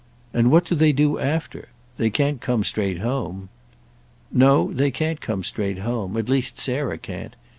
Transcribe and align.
"And 0.33 0.49
what 0.49 0.65
do 0.65 0.73
they 0.73 0.93
do 0.93 1.19
after? 1.19 1.69
They 1.97 2.09
can't 2.09 2.41
come 2.41 2.63
straight 2.63 3.01
home." 3.01 3.49
"No, 4.31 4.73
they 4.73 4.89
can't 4.89 5.21
come 5.21 5.43
straight 5.43 5.77
home—at 5.77 6.27
least 6.27 6.57
Sarah 6.57 6.97
can't. 6.97 7.35